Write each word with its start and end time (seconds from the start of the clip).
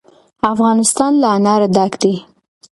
افغانستان 0.51 1.11
له 1.21 1.27
انار 1.37 1.61
ډک 1.75 1.93
دی. 2.01 2.15